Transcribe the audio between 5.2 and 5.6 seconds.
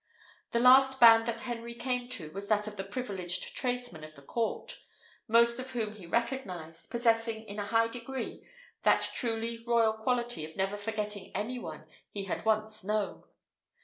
most